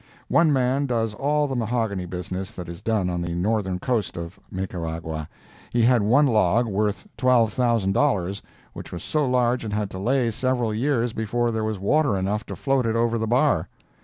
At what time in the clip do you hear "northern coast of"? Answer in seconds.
3.35-4.39